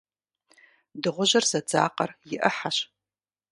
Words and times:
Дыгъужьыр 1.01 1.45
зэдзакъэр 1.49 2.11
и 2.33 2.37
ӏыхьэщ. 2.41 2.77